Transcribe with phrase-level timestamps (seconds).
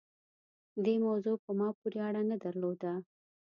[0.83, 2.93] دې موضوع په ما پورې اړه نه درلوده.